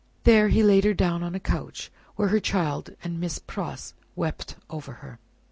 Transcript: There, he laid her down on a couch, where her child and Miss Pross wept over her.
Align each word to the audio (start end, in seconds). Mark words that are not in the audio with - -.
There, 0.23 0.47
he 0.47 0.63
laid 0.63 0.83
her 0.85 0.95
down 0.95 1.21
on 1.21 1.35
a 1.35 1.39
couch, 1.39 1.91
where 2.15 2.29
her 2.29 2.39
child 2.39 2.89
and 3.03 3.19
Miss 3.19 3.37
Pross 3.37 3.93
wept 4.15 4.55
over 4.67 4.93
her. 4.93 5.19